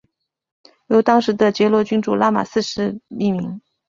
[0.87, 3.61] 由当时的暹罗君主拉玛四世命名。